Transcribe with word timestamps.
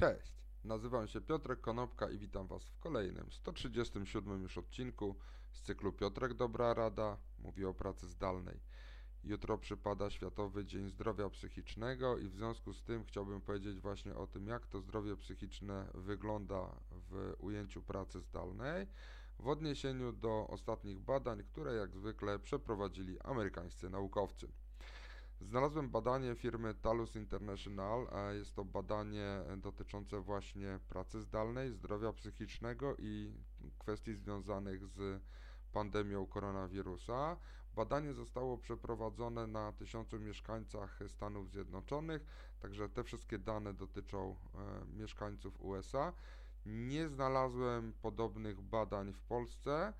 Cześć, 0.00 0.32
nazywam 0.64 1.08
się 1.08 1.20
Piotrek 1.20 1.60
Konopka 1.60 2.10
i 2.10 2.18
witam 2.18 2.46
Was 2.46 2.64
w 2.64 2.78
kolejnym 2.78 3.32
137 3.32 4.42
już 4.42 4.58
odcinku 4.58 5.16
z 5.52 5.62
cyklu 5.62 5.92
Piotrek 5.92 6.34
Dobra 6.34 6.74
Rada 6.74 7.16
mówi 7.38 7.64
o 7.64 7.74
pracy 7.74 8.08
zdalnej. 8.08 8.60
Jutro 9.24 9.58
przypada 9.58 10.10
Światowy 10.10 10.64
Dzień 10.64 10.88
Zdrowia 10.88 11.30
Psychicznego 11.30 12.18
i 12.18 12.28
w 12.28 12.34
związku 12.34 12.72
z 12.72 12.82
tym 12.82 13.04
chciałbym 13.04 13.40
powiedzieć 13.40 13.80
właśnie 13.80 14.14
o 14.14 14.26
tym, 14.26 14.46
jak 14.46 14.66
to 14.66 14.80
zdrowie 14.80 15.16
psychiczne 15.16 15.90
wygląda 15.94 16.76
w 16.90 17.34
ujęciu 17.38 17.82
pracy 17.82 18.20
zdalnej 18.20 18.86
w 19.38 19.48
odniesieniu 19.48 20.12
do 20.12 20.46
ostatnich 20.48 21.00
badań, 21.00 21.44
które 21.44 21.74
jak 21.74 21.96
zwykle 21.96 22.38
przeprowadzili 22.38 23.20
amerykańscy 23.20 23.90
naukowcy. 23.90 24.48
Znalazłem 25.40 25.90
badanie 25.90 26.34
firmy 26.34 26.74
Talus 26.74 27.16
International. 27.16 28.06
Jest 28.32 28.54
to 28.54 28.64
badanie 28.64 29.40
dotyczące 29.56 30.20
właśnie 30.20 30.80
pracy 30.88 31.20
zdalnej, 31.20 31.72
zdrowia 31.72 32.12
psychicznego 32.12 32.96
i 32.98 33.32
kwestii 33.78 34.14
związanych 34.14 34.86
z 34.86 35.22
pandemią 35.72 36.26
koronawirusa. 36.26 37.36
Badanie 37.74 38.14
zostało 38.14 38.58
przeprowadzone 38.58 39.46
na 39.46 39.72
tysiącu 39.72 40.18
mieszkańcach 40.18 41.00
Stanów 41.08 41.50
Zjednoczonych, 41.50 42.26
także 42.60 42.88
te 42.88 43.04
wszystkie 43.04 43.38
dane 43.38 43.74
dotyczą 43.74 44.36
e, 44.54 44.96
mieszkańców 44.98 45.60
USA. 45.60 46.12
Nie 46.66 47.08
znalazłem 47.08 47.92
podobnych 48.02 48.60
badań 48.60 49.12
w 49.12 49.20
Polsce. 49.22 49.92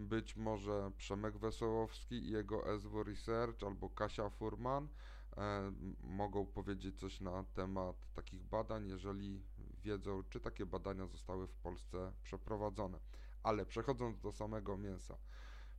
Być 0.00 0.36
może 0.36 0.90
Przemek 0.96 1.38
Wesołowski 1.38 2.14
i 2.14 2.30
jego 2.30 2.78
SW 2.78 3.02
Research 3.02 3.62
albo 3.62 3.90
Kasia 3.90 4.30
Furman 4.30 4.88
e, 5.36 5.72
mogą 6.02 6.46
powiedzieć 6.46 7.00
coś 7.00 7.20
na 7.20 7.44
temat 7.44 7.96
takich 8.14 8.42
badań, 8.42 8.88
jeżeli 8.88 9.42
wiedzą, 9.82 10.22
czy 10.30 10.40
takie 10.40 10.66
badania 10.66 11.06
zostały 11.06 11.46
w 11.46 11.54
Polsce 11.54 12.12
przeprowadzone. 12.22 12.98
Ale 13.42 13.66
przechodząc 13.66 14.20
do 14.20 14.32
samego 14.32 14.76
mięsa. 14.76 15.16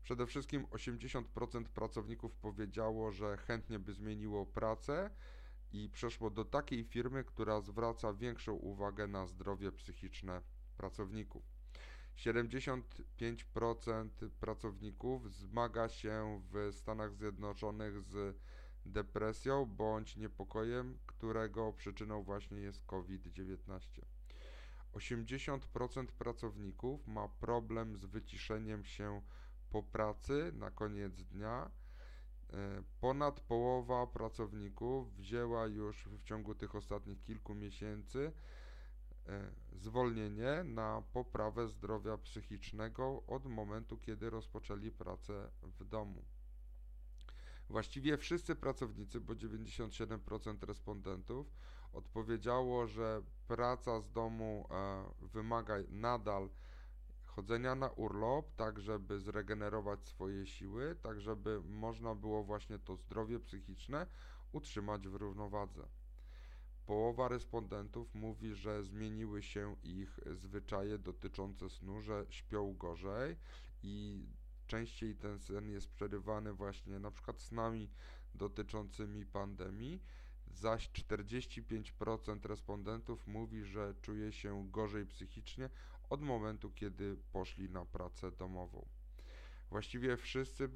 Przede 0.04 0.26
wszystkim 0.26 0.66
80% 0.66 1.64
pracowników 1.64 2.36
powiedziało, 2.36 3.12
że 3.12 3.38
chętnie 3.38 3.80
by 3.80 3.94
zmieniło 3.94 4.46
pracę 4.46 5.10
i 5.72 5.90
przeszło 5.90 6.30
do 6.30 6.46
takiej 6.46 6.84
firmy, 6.84 7.24
która 7.24 7.62
zwraca 7.62 8.14
większą 8.14 8.54
uwagę 8.54 9.08
na 9.08 9.28
zdrowie 9.28 9.72
psychiczne 9.72 10.42
pracowników. 10.78 11.61
75% 12.18 14.10
pracowników 14.40 15.34
zmaga 15.34 15.90
się 15.90 16.42
w 16.52 16.76
Stanach 16.76 17.16
Zjednoczonych 17.16 18.02
z 18.02 18.38
depresją 18.86 19.66
bądź 19.66 20.18
niepokojem, 20.18 20.98
którego 21.06 21.74
przyczyną 21.74 22.24
właśnie 22.24 22.58
jest 22.58 22.86
COVID-19. 22.86 24.02
80% 24.94 26.06
pracowników 26.06 27.08
ma 27.08 27.28
problem 27.30 27.98
z 27.98 28.06
wyciszeniem 28.06 28.86
się 28.86 29.22
po 29.70 29.84
pracy 29.84 30.52
na 30.56 30.72
koniec 30.72 31.24
dnia. 31.24 31.72
E, 32.54 32.84
ponad 33.02 33.40
połowa 33.40 34.08
pracowników 34.08 35.16
wzięła 35.16 35.68
już 35.68 36.08
w 36.08 36.24
ciągu 36.24 36.56
tych 36.56 36.76
ostatnich 36.76 37.22
kilku 37.22 37.56
miesięcy 37.56 38.32
zwolnienie 39.74 40.64
na 40.64 41.04
poprawę 41.14 41.68
zdrowia 41.68 42.18
psychicznego 42.18 43.24
od 43.28 43.46
momentu, 43.46 43.98
kiedy 43.98 44.30
rozpoczęli 44.30 44.92
pracę 44.92 45.52
w 45.64 45.86
domu. 45.86 46.26
Właściwie 47.70 48.18
wszyscy 48.18 48.56
pracownicy, 48.56 49.22
bo 49.22 49.34
97% 49.34 50.64
respondentów 50.64 51.54
odpowiedziało, 51.94 52.88
że 52.88 53.22
praca 53.48 54.02
z 54.02 54.12
domu 54.12 54.68
e, 54.72 55.04
wymaga 55.28 55.76
nadal 55.90 56.50
chodzenia 57.26 57.76
na 57.76 57.90
urlop, 57.90 58.56
tak 58.56 58.80
żeby 58.80 59.20
zregenerować 59.20 60.08
swoje 60.08 60.48
siły, 60.48 60.96
tak 61.02 61.22
żeby 61.22 61.62
można 61.62 62.16
było 62.16 62.44
właśnie 62.44 62.80
to 62.80 62.96
zdrowie 62.96 63.40
psychiczne 63.40 64.08
utrzymać 64.52 65.08
w 65.08 65.16
równowadze. 65.16 65.88
Połowa 66.92 67.28
respondentów 67.28 68.16
mówi, 68.16 68.56
że 68.56 68.84
zmieniły 68.84 69.44
się 69.44 69.76
ich 69.84 70.20
zwyczaje 70.36 70.98
dotyczące 70.98 71.70
snu, 71.70 72.02
że 72.02 72.26
śpią 72.30 72.74
gorzej 72.78 73.38
i 73.84 74.26
częściej 74.68 75.16
ten 75.16 75.40
sen 75.40 75.70
jest 75.70 75.90
przerywany 75.90 76.54
właśnie 76.54 77.00
na 77.00 77.12
przykład 77.12 77.42
snami 77.42 77.90
dotyczącymi 78.36 79.26
pandemii, 79.26 80.04
zaś 80.48 80.90
45% 80.90 82.46
respondentów 82.46 83.28
mówi, 83.28 83.64
że 83.64 83.96
czuje 84.02 84.32
się 84.32 84.68
gorzej 84.72 85.06
psychicznie 85.06 85.70
od 86.10 86.22
momentu, 86.22 86.72
kiedy 86.72 87.18
poszli 87.32 87.70
na 87.70 87.86
pracę 87.86 88.32
domową. 88.32 88.86
Właściwie 89.70 90.18
wszyscy 90.18 90.64
e, 90.64 90.70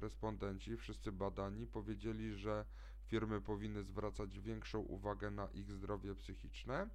respondenci, 0.00 0.76
wszyscy 0.76 1.12
badani 1.12 1.66
powiedzieli, 1.66 2.34
że 2.34 2.64
firmy 3.10 3.40
powinny 3.40 3.82
zwracać 3.82 4.40
większą 4.40 4.78
uwagę 4.78 5.30
na 5.30 5.46
ich 5.46 5.72
zdrowie 5.72 6.14
psychiczne. 6.14 6.88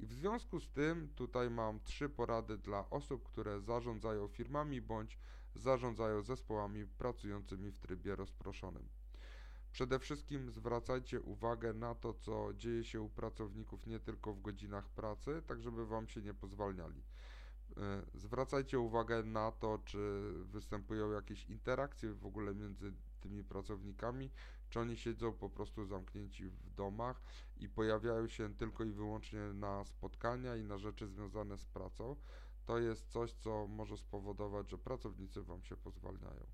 I 0.00 0.06
w 0.06 0.12
związku 0.12 0.60
z 0.60 0.70
tym 0.70 1.08
tutaj 1.14 1.50
mam 1.50 1.80
trzy 1.80 2.08
porady 2.08 2.58
dla 2.58 2.90
osób, 2.90 3.24
które 3.24 3.60
zarządzają 3.60 4.28
firmami 4.28 4.80
bądź 4.80 5.18
zarządzają 5.54 6.22
zespołami 6.22 6.86
pracującymi 6.86 7.70
w 7.72 7.78
trybie 7.78 8.16
rozproszonym. 8.16 8.88
Przede 9.72 9.98
wszystkim 9.98 10.50
zwracajcie 10.50 11.20
uwagę 11.20 11.72
na 11.72 11.94
to, 11.94 12.14
co 12.14 12.54
dzieje 12.54 12.84
się 12.84 13.00
u 13.00 13.08
pracowników 13.08 13.86
nie 13.86 14.00
tylko 14.00 14.32
w 14.32 14.40
godzinach 14.40 14.88
pracy, 14.88 15.42
tak 15.46 15.62
żeby 15.62 15.86
Wam 15.86 16.08
się 16.08 16.22
nie 16.22 16.34
pozwalniali. 16.34 17.02
E, 17.78 18.02
zwracajcie 18.14 18.80
uwagę 18.80 19.22
na 19.22 19.52
to, 19.52 19.78
czy 19.84 20.32
występują 20.44 21.12
jakieś 21.12 21.44
interakcje 21.46 22.14
w 22.14 22.26
ogóle 22.26 22.54
między 22.54 22.92
tymi 23.20 23.44
pracownikami, 23.44 24.30
czy 24.70 24.80
oni 24.80 24.96
siedzą 24.96 25.32
po 25.32 25.50
prostu 25.50 25.84
zamknięci 25.84 26.48
w 26.48 26.70
domach 26.70 27.22
i 27.56 27.68
pojawiają 27.68 28.28
się 28.28 28.54
tylko 28.54 28.84
i 28.84 28.92
wyłącznie 28.92 29.40
na 29.40 29.84
spotkania 29.84 30.56
i 30.56 30.64
na 30.64 30.78
rzeczy 30.78 31.08
związane 31.08 31.58
z 31.58 31.64
pracą. 31.64 32.16
To 32.66 32.78
jest 32.78 33.08
coś, 33.08 33.32
co 33.32 33.66
może 33.66 33.96
spowodować, 33.96 34.70
że 34.70 34.78
pracownicy 34.78 35.42
Wam 35.42 35.62
się 35.62 35.76
pozwalniają. 35.76 36.46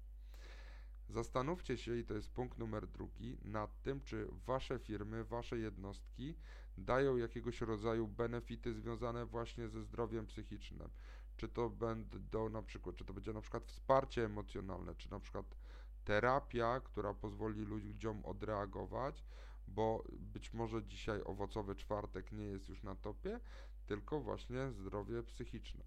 Zastanówcie 1.08 1.76
się, 1.78 1.96
i 1.96 2.04
to 2.04 2.14
jest 2.14 2.30
punkt 2.30 2.58
numer 2.58 2.86
drugi, 2.86 3.38
nad 3.44 3.82
tym, 3.82 4.00
czy 4.00 4.28
Wasze 4.46 4.78
firmy, 4.78 5.24
Wasze 5.24 5.58
jednostki 5.58 6.34
dają 6.78 7.16
jakiegoś 7.16 7.60
rodzaju 7.60 8.08
benefity 8.08 8.74
związane 8.74 9.26
właśnie 9.26 9.68
ze 9.68 9.82
zdrowiem 9.82 10.26
psychicznym. 10.26 10.88
Czy 11.36 11.48
to 11.48 11.70
będą 11.70 12.48
na 12.48 12.62
przykład, 12.62 12.96
czy 12.96 13.04
to 13.04 13.14
będzie 13.14 13.32
na 13.32 13.40
przykład 13.40 13.64
wsparcie 13.64 14.24
emocjonalne, 14.24 14.94
czy 14.94 15.10
na 15.10 15.20
przykład 15.20 15.56
terapia, 16.04 16.80
która 16.80 17.14
pozwoli 17.14 17.64
ludziom 17.64 18.24
odreagować, 18.24 19.24
bo 19.68 20.04
być 20.10 20.52
może 20.52 20.84
dzisiaj 20.84 21.22
owocowy 21.24 21.76
czwartek 21.76 22.32
nie 22.32 22.44
jest 22.44 22.68
już 22.68 22.82
na 22.82 22.94
topie, 22.94 23.40
tylko 23.86 24.20
właśnie 24.20 24.72
zdrowie 24.72 25.22
psychiczne. 25.22 25.84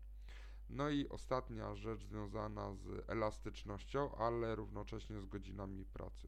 No 0.70 0.90
i 0.90 1.10
ostatnia 1.10 1.76
rzecz 1.76 2.06
związana 2.06 2.74
z 2.74 3.10
elastycznością, 3.10 4.16
ale 4.16 4.56
równocześnie 4.56 5.22
z 5.22 5.26
godzinami 5.26 5.86
pracy. 5.86 6.28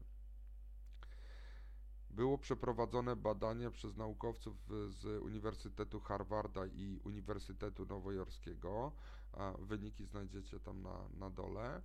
Było 2.10 2.38
przeprowadzone 2.38 3.16
badanie 3.16 3.70
przez 3.70 3.96
naukowców 3.96 4.56
z 4.88 5.22
Uniwersytetu 5.22 6.00
Harvarda 6.00 6.66
i 6.66 7.00
Uniwersytetu 7.04 7.86
Nowojorskiego. 7.86 8.92
Wyniki 9.58 10.04
znajdziecie 10.04 10.60
tam 10.60 10.82
na, 10.82 11.08
na 11.18 11.30
dole. 11.30 11.82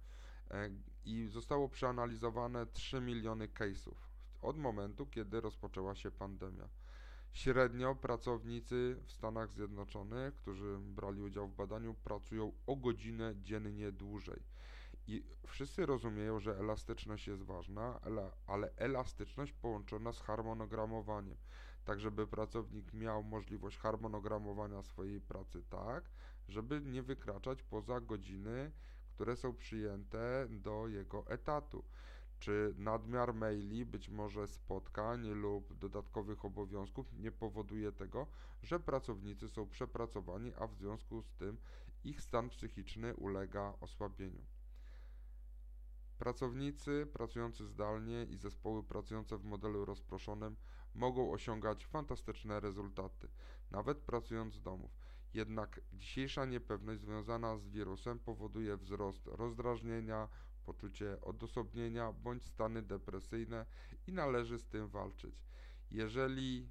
E, 0.52 0.70
I 1.06 1.28
zostało 1.28 1.70
przeanalizowane 1.70 2.66
3 2.66 3.02
miliony 3.02 3.48
case'ów 3.48 3.96
od 4.42 4.58
momentu, 4.58 5.06
kiedy 5.06 5.42
rozpoczęła 5.42 5.96
się 5.96 6.12
pandemia. 6.12 6.70
Średnio 7.32 7.96
pracownicy 7.96 8.98
w 9.06 9.12
Stanach 9.12 9.54
Zjednoczonych, 9.54 10.36
którzy 10.36 10.78
brali 10.80 11.22
udział 11.22 11.48
w 11.48 11.56
badaniu, 11.56 11.94
pracują 11.94 12.52
o 12.68 12.76
godzinę 12.76 13.34
dziennie 13.42 13.92
dłużej. 13.92 14.55
I 15.08 15.24
wszyscy 15.48 15.86
rozumieją, 15.86 16.40
że 16.40 16.60
elastyczność 16.60 17.28
jest 17.28 17.44
ważna, 17.44 18.00
ale, 18.48 18.70
elastyczność 18.78 19.54
połączona 19.54 20.14
z 20.14 20.22
harmonogramowaniem, 20.22 21.38
tak 21.86 22.00
żeby 22.00 22.28
pracownik 22.28 22.94
miał 22.94 23.24
możliwość 23.24 23.78
harmonogramowania 23.78 24.84
swojej 24.84 25.22
pracy 25.22 25.64
tak, 25.70 26.10
żeby 26.48 26.82
nie 26.82 27.04
wykraczać 27.04 27.64
poza 27.64 28.02
godziny, 28.02 28.72
które 29.10 29.36
są 29.36 29.54
przyjęte 29.54 30.48
do 30.50 30.88
jego 30.88 31.28
etatu 31.28 31.84
czy 32.40 32.74
nadmiar 32.78 33.34
maili, 33.34 33.86
być 33.86 34.10
może 34.10 34.48
spotkań 34.48 35.28
lub 35.28 35.74
dodatkowych 35.74 36.46
obowiązków 36.46 37.14
nie 37.14 37.32
powoduje 37.32 37.92
tego, 37.92 38.28
że 38.64 38.80
pracownicy 38.80 39.50
są 39.50 39.68
przepracowani, 39.68 40.54
a 40.60 40.68
w 40.68 40.76
związku 40.76 41.22
z 41.22 41.34
tym 41.34 41.58
ich 42.04 42.22
stan 42.22 42.50
psychiczny 42.50 43.16
ulega 43.16 43.74
osłabieniu. 43.82 44.55
Pracownicy 46.18 47.08
pracujący 47.14 47.66
zdalnie 47.66 48.24
i 48.24 48.38
zespoły 48.38 48.84
pracujące 48.84 49.38
w 49.38 49.44
modelu 49.44 49.86
rozproszonym 49.86 50.56
mogą 50.94 51.32
osiągać 51.32 51.86
fantastyczne 51.86 52.60
rezultaty. 52.60 53.28
nawet 53.72 53.98
pracując 53.98 54.54
z 54.54 54.62
domów. 54.62 54.92
Jednak 55.34 55.82
dzisiejsza 55.94 56.46
niepewność 56.46 57.02
związana 57.02 57.58
z 57.58 57.70
wirusem 57.70 58.20
powoduje 58.20 58.78
wzrost 58.78 59.28
rozdrażnienia, 59.28 60.30
poczucie 60.66 61.22
odosobnienia 61.22 62.14
bądź 62.14 62.44
stany 62.44 62.82
depresyjne 62.82 63.66
i 64.08 64.12
należy 64.14 64.60
z 64.60 64.66
tym 64.66 64.88
walczyć. 64.88 65.46
Jeżeli 65.92 66.70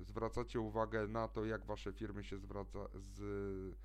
zwracacie 0.00 0.60
uwagę 0.60 1.06
na 1.06 1.28
to, 1.28 1.44
jak 1.44 1.66
wasze 1.66 1.92
firmy 1.92 2.24
się 2.24 2.38
zwraca 2.38 2.78
z, 2.94 3.76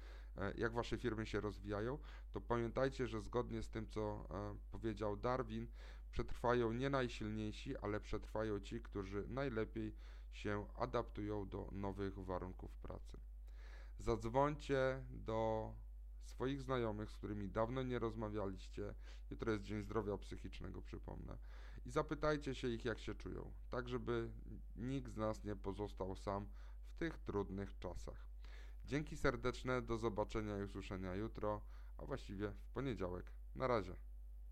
jak 0.58 0.74
wasze 0.74 0.98
firmy 0.98 1.26
się 1.26 1.42
rozwijają, 1.42 1.98
to 2.32 2.42
pamiętajcie, 2.42 3.08
że 3.08 3.22
zgodnie 3.22 3.64
z 3.64 3.70
tym, 3.70 3.88
co 3.88 4.28
y, 4.56 4.72
powiedział 4.72 5.18
Darwin, 5.18 5.68
przetrwają 6.12 6.74
nie 6.74 6.90
najsilniejsi, 6.90 7.78
ale 7.78 8.00
przetrwają 8.00 8.60
ci, 8.60 8.82
którzy 8.82 9.28
najlepiej 9.28 9.96
się 10.32 10.66
adaptują 10.76 11.50
do 11.50 11.70
nowych 11.72 12.20
warunków 12.20 12.76
pracy. 12.76 13.18
Zadzwońcie 14.00 15.04
do 15.10 15.74
swoich 16.24 16.62
znajomych, 16.62 17.10
z 17.10 17.18
którymi 17.18 17.50
dawno 17.50 17.84
nie 17.84 18.00
rozmawialiście. 18.00 18.96
Jutro 19.30 19.52
jest 19.52 19.64
Dzień 19.64 19.82
Zdrowia 19.82 20.18
Psychicznego, 20.18 20.82
przypomnę. 20.82 21.38
I 21.86 21.92
zapytajcie 21.92 22.56
się 22.56 22.68
ich, 22.68 22.86
jak 22.86 23.00
się 23.00 23.16
czują, 23.16 23.52
tak 23.70 23.90
żeby 23.90 24.30
nikt 24.76 25.12
z 25.12 25.18
nas 25.18 25.44
nie 25.44 25.56
pozostał 25.56 26.16
sam 26.16 26.48
w 26.86 26.96
tych 26.96 27.18
trudnych 27.18 27.80
czasach. 27.80 28.31
Dzięki 28.86 29.18
serdeczne, 29.18 29.82
do 29.82 29.98
zobaczenia 29.98 30.60
i 30.60 30.64
usłyszenia 30.64 31.16
jutro, 31.16 31.62
a 31.98 32.06
właściwie 32.06 32.50
w 32.50 32.70
poniedziałek. 32.74 33.32
Na 33.56 33.68
razie. 33.68 33.96